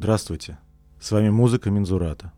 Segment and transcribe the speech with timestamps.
[0.00, 0.60] Здравствуйте.
[1.00, 2.32] С вами музыка Мензурата.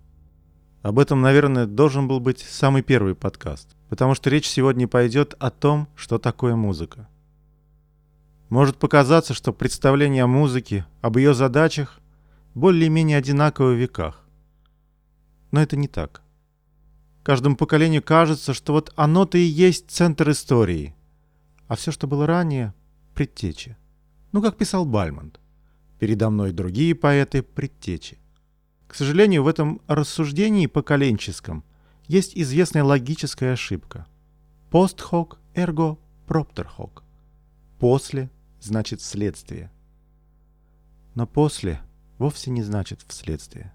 [0.81, 5.51] Об этом, наверное, должен был быть самый первый подкаст, потому что речь сегодня пойдет о
[5.51, 7.07] том, что такое музыка.
[8.49, 12.01] Может показаться, что представление о музыке, об ее задачах
[12.55, 14.25] более-менее одинаковы в веках.
[15.51, 16.23] Но это не так.
[17.23, 20.95] Каждому поколению кажется, что вот оно-то и есть центр истории,
[21.69, 22.73] а все, что было ранее—
[23.15, 23.77] предтечи.
[24.33, 25.40] Ну, как писал Бальмонт.
[26.01, 28.19] Передо мной другие поэты предтечи.
[28.89, 31.63] К сожалению, в этом рассуждении поколенческом
[32.09, 34.07] есть известная логическая ошибка.
[34.71, 37.03] Post hoc ergo propter hoc.
[37.79, 39.71] После значит следствие.
[41.15, 41.83] Но после
[42.17, 43.71] вовсе не значит вследствие.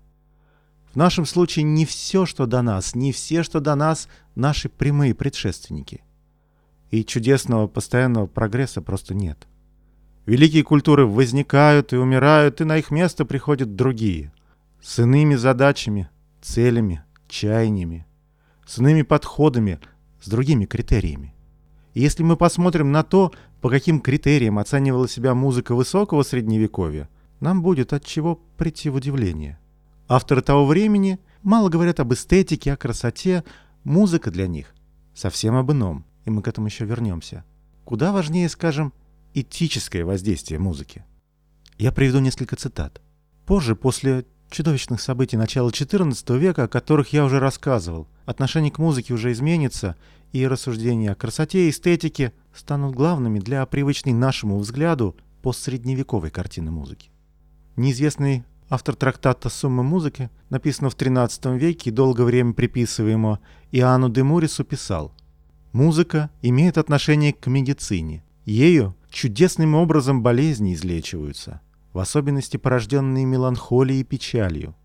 [0.91, 5.13] В нашем случае не все, что до нас, не все, что до нас, наши прямые
[5.13, 6.03] предшественники.
[6.89, 9.47] И чудесного постоянного прогресса просто нет.
[10.25, 14.31] Великие культуры возникают и умирают, и на их место приходят другие.
[14.81, 16.09] С иными задачами,
[16.41, 18.05] целями, чаяниями,
[18.65, 19.79] с иными подходами,
[20.21, 21.33] с другими критериями.
[21.93, 27.61] И если мы посмотрим на то, по каким критериям оценивала себя музыка высокого средневековья, нам
[27.61, 29.59] будет от чего прийти в удивление.
[30.07, 33.43] Авторы того времени мало говорят об эстетике, о красоте,
[33.83, 34.75] музыка для них
[35.15, 37.43] совсем об ином, и мы к этому еще вернемся.
[37.85, 38.93] Куда важнее, скажем,
[39.35, 41.03] этическое воздействие музыки.
[41.77, 43.01] Я приведу несколько цитат.
[43.45, 49.13] Позже, после чудовищных событий начала XIV века, о которых я уже рассказывал, отношение к музыке
[49.13, 49.95] уже изменится,
[50.31, 57.09] и рассуждения о красоте и эстетике станут главными для привычной нашему взгляду постсредневековой картины музыки.
[57.75, 63.39] Неизвестный автор трактата «Суммы музыки», написанного в XIII веке и долгое время приписываемого
[63.71, 65.13] Иоанну де Мурису, писал
[65.71, 68.23] «Музыка имеет отношение к медицине.
[68.45, 71.61] Ею чудесным образом болезни излечиваются,
[71.93, 74.75] в особенности порожденные меланхолией и печалью.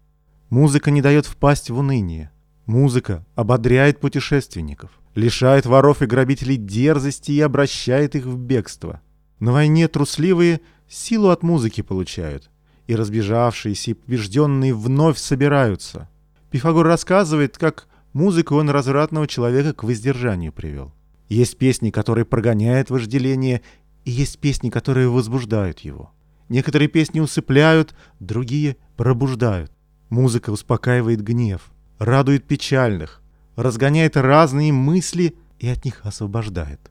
[0.51, 2.31] Музыка не дает впасть в уныние.
[2.65, 9.01] Музыка ободряет путешественников, лишает воров и грабителей дерзости и обращает их в бегство.
[9.41, 12.51] На войне трусливые силу от музыки получают,
[12.87, 16.09] и разбежавшиеся и побежденные вновь собираются.
[16.53, 20.93] Пифагор рассказывает, как музыку он развратного человека к воздержанию привел.
[21.29, 23.63] Есть песни, которые прогоняют вожделение,
[24.11, 26.11] и есть песни, которые возбуждают его.
[26.49, 29.71] Некоторые песни усыпляют, другие пробуждают.
[30.09, 33.23] Музыка успокаивает гнев, радует печальных,
[33.55, 36.91] разгоняет разные мысли и от них освобождает.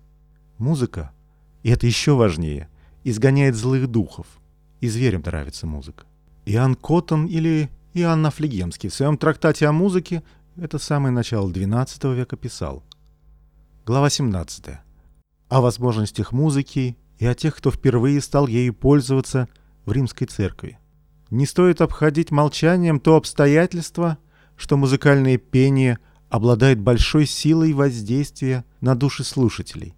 [0.57, 1.11] Музыка,
[1.61, 2.69] и это еще важнее,
[3.03, 4.27] изгоняет злых духов.
[4.79, 6.05] И зверям нравится музыка.
[6.45, 10.23] Иоанн Коттон или Иоанн Афлегемский в своем трактате о музыке
[10.55, 12.81] это самое начало XII века писал.
[13.85, 14.79] Глава 17
[15.49, 19.47] о возможностях музыки и о тех, кто впервые стал ею пользоваться
[19.85, 20.79] в римской церкви.
[21.29, 24.17] Не стоит обходить молчанием то обстоятельство,
[24.55, 29.95] что музыкальное пение обладает большой силой воздействия на души слушателей.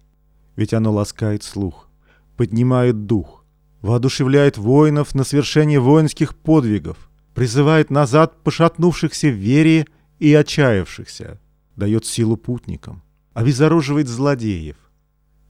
[0.56, 1.88] Ведь оно ласкает слух,
[2.36, 3.44] поднимает дух,
[3.80, 9.86] воодушевляет воинов на совершение воинских подвигов, призывает назад пошатнувшихся в вере
[10.18, 11.40] и отчаявшихся,
[11.76, 14.76] дает силу путникам, обезоруживает злодеев,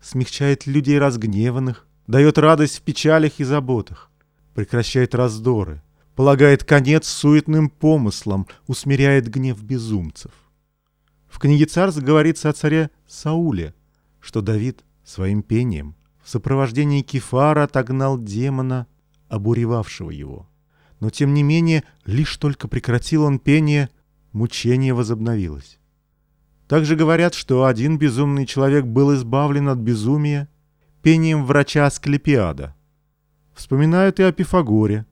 [0.03, 4.11] смягчает людей разгневанных, дает радость в печалях и заботах,
[4.55, 5.83] прекращает раздоры,
[6.15, 10.33] полагает конец суетным помыслам, усмиряет гнев безумцев.
[11.29, 13.75] В книге Царств говорится о царе Сауле,
[14.21, 18.87] что Давид своим пением в сопровождении Кефара отогнал демона,
[19.29, 20.49] обуревавшего его.
[21.01, 23.89] Но тем не менее, лишь только прекратил он пение,
[24.33, 25.79] мучение возобновилось.
[26.73, 30.49] Также говорят, что один безумный человек был избавлен от безумия
[31.03, 32.75] пением врача Асклепиада.
[33.53, 35.05] Вспоминают и о Пифагоре,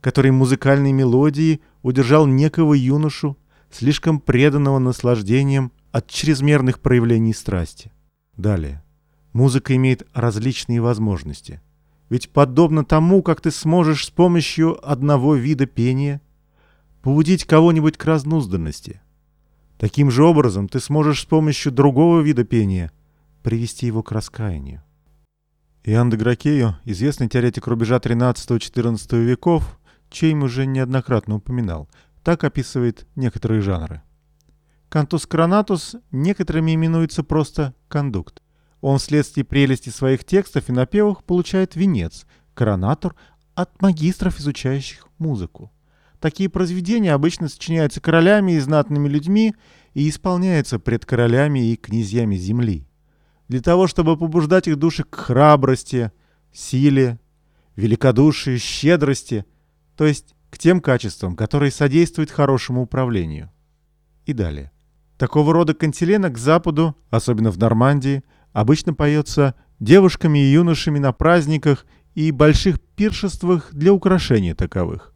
[0.00, 3.38] который музыкальной мелодией удержал некого юношу,
[3.70, 7.92] слишком преданного наслаждением от чрезмерных проявлений страсти.
[8.36, 8.82] Далее.
[9.32, 11.60] Музыка имеет различные возможности.
[12.08, 16.20] Ведь подобно тому, как ты сможешь с помощью одного вида пения
[17.00, 19.00] побудить кого-нибудь к разнузданности–
[19.78, 22.90] Таким же образом ты сможешь с помощью другого вида пения
[23.42, 24.82] привести его к раскаянию.
[25.84, 29.78] Иоанн де Гракею, известный теоретик рубежа 13-14 веков,
[30.10, 31.88] чей им уже неоднократно упоминал,
[32.24, 34.02] так описывает некоторые жанры.
[34.88, 38.42] Cantus coronatus некоторыми именуется просто кондукт.
[38.80, 43.14] Он вследствие прелести своих текстов и напевов получает венец, coronatur,
[43.54, 45.70] от магистров, изучающих музыку.
[46.20, 49.54] Такие произведения обычно сочиняются королями и знатными людьми
[49.94, 52.86] и исполняются пред королями и князьями земли.
[53.48, 56.10] Для того, чтобы побуждать их души к храбрости,
[56.52, 57.20] силе,
[57.76, 59.44] великодушию, щедрости,
[59.96, 63.50] то есть к тем качествам, которые содействуют хорошему управлению.
[64.24, 64.72] И далее.
[65.18, 68.22] Такого рода кантилена к западу, особенно в Нормандии,
[68.52, 75.15] обычно поется девушками и юношами на праздниках и больших пиршествах для украшения таковых.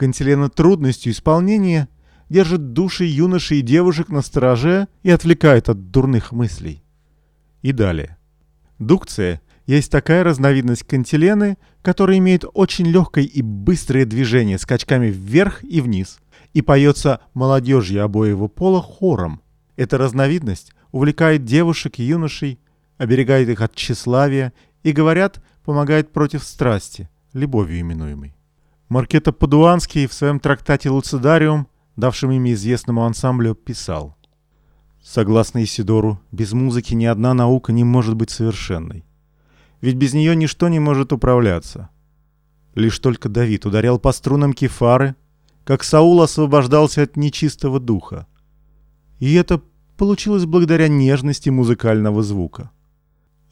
[0.00, 1.86] Кантилена трудностью исполнения
[2.30, 6.82] держит души юношей и девушек на стороже и отвлекает от дурных мыслей.
[7.60, 8.16] И далее.
[8.78, 15.82] Дукция есть такая разновидность кантилены, которая имеет очень легкое и быстрое движение скачками вверх и
[15.82, 16.18] вниз
[16.54, 19.42] и поется молодежью обоего пола хором.
[19.76, 22.58] Эта разновидность увлекает девушек и юношей,
[22.96, 28.34] оберегает их от тщеславия и, говорят, помогает против страсти, любовью именуемой.
[28.90, 34.16] Маркета Падуанский в своем трактате «Луцидариум», давшем имя известному ансамблю, писал
[35.00, 39.04] «Согласно Исидору, без музыки ни одна наука не может быть совершенной.
[39.80, 41.88] Ведь без нее ничто не может управляться.
[42.74, 45.14] Лишь только Давид ударял по струнам кефары,
[45.62, 48.26] как Саул освобождался от нечистого духа.
[49.20, 49.62] И это
[49.98, 52.72] получилось благодаря нежности музыкального звука.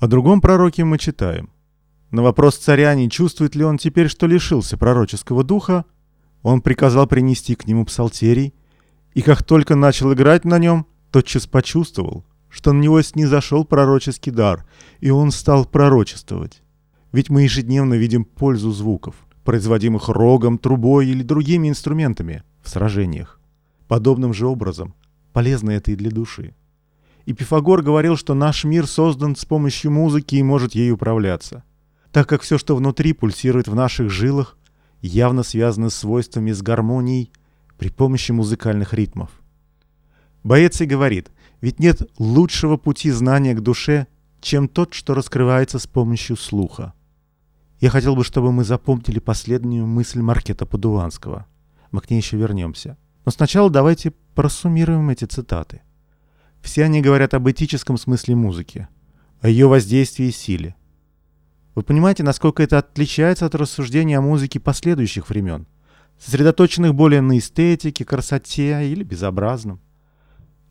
[0.00, 1.50] О другом пророке мы читаем.
[2.10, 5.84] На вопрос царя, не чувствует ли он теперь, что лишился пророческого духа,
[6.42, 8.54] он приказал принести к нему псалтерий,
[9.12, 14.66] и как только начал играть на нем, тотчас почувствовал, что на него снизошел пророческий дар,
[15.00, 16.62] и он стал пророчествовать.
[17.12, 19.14] Ведь мы ежедневно видим пользу звуков,
[19.44, 23.40] производимых рогом, трубой или другими инструментами в сражениях.
[23.86, 24.94] Подобным же образом
[25.32, 26.54] полезно это и для души.
[27.26, 31.64] И Пифагор говорил, что наш мир создан с помощью музыки и может ей управляться,
[32.12, 34.56] так как все, что внутри пульсирует в наших жилах,
[35.00, 37.32] явно связано с свойствами с гармонией
[37.76, 39.30] при помощи музыкальных ритмов.
[40.42, 44.06] Боец и говорит, ведь нет лучшего пути знания к душе,
[44.40, 46.92] чем тот, что раскрывается с помощью слуха.
[47.80, 51.46] Я хотел бы, чтобы мы запомнили последнюю мысль Маркета Падуанского.
[51.92, 52.96] Мы к ней еще вернемся.
[53.24, 55.82] Но сначала давайте просуммируем эти цитаты.
[56.60, 58.88] Все они говорят об этическом смысле музыки,
[59.40, 60.74] о ее воздействии и силе.
[61.78, 65.68] Вы понимаете, насколько это отличается от рассуждения о музыке последующих времен,
[66.18, 69.80] сосредоточенных более на эстетике, красоте или безобразном.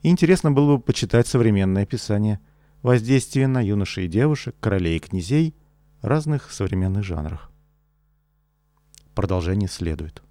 [0.03, 2.41] Интересно было бы почитать современное описание
[2.81, 5.55] воздействия на юношей и девушек, королей и князей
[6.01, 7.51] разных современных жанрах.
[9.15, 10.21] Продолжение следует.